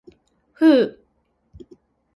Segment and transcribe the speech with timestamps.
[0.53, 0.99] ふう。